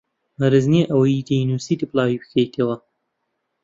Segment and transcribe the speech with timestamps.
[0.41, 2.75] مەرج نییە ئەوەی دەینووسیت بڵاوی بکەیتەوە